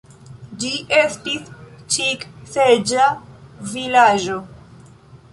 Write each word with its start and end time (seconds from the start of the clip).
Ĝi 0.61 0.69
estis 0.99 1.51
ĉik-seĝa 1.97 3.05
vilaĝo. 3.75 4.39